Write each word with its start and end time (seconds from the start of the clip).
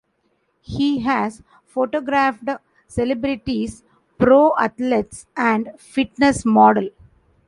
He 0.63 1.01
has 1.01 1.43
photographed 1.63 2.41
celebrities, 2.87 3.83
pro 4.17 4.55
athletes 4.57 5.27
and 5.37 5.73
fitness 5.77 6.43
model. 6.43 6.89